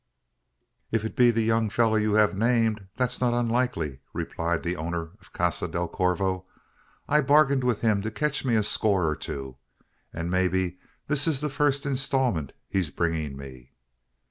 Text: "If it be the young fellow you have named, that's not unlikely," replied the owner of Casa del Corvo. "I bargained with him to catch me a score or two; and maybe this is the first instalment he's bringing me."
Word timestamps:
"If 0.91 1.05
it 1.05 1.15
be 1.15 1.29
the 1.29 1.43
young 1.43 1.69
fellow 1.69 1.93
you 1.95 2.13
have 2.15 2.35
named, 2.35 2.87
that's 2.95 3.21
not 3.21 3.35
unlikely," 3.39 3.99
replied 4.13 4.63
the 4.63 4.75
owner 4.75 5.11
of 5.21 5.31
Casa 5.31 5.67
del 5.67 5.87
Corvo. 5.87 6.43
"I 7.07 7.21
bargained 7.21 7.63
with 7.63 7.81
him 7.81 8.01
to 8.01 8.09
catch 8.09 8.43
me 8.43 8.55
a 8.55 8.63
score 8.63 9.05
or 9.07 9.15
two; 9.15 9.57
and 10.11 10.31
maybe 10.31 10.79
this 11.05 11.27
is 11.27 11.39
the 11.39 11.49
first 11.51 11.85
instalment 11.85 12.51
he's 12.67 12.89
bringing 12.89 13.37
me." 13.37 13.73